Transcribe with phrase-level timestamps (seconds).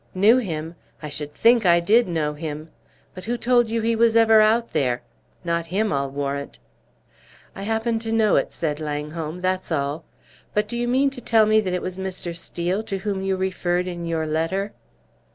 [0.15, 0.73] "Knew him?
[1.03, 2.71] I should think I did know him!
[3.13, 5.03] But who told you he was ever out there?
[5.43, 6.57] Not him, I'll warrant!"
[7.55, 10.03] "I happen to know it," said Langholm, "that's all.
[10.55, 12.35] But do you mean to tell me that it was Mr.
[12.35, 14.73] Steel to whom you referred in your letter?"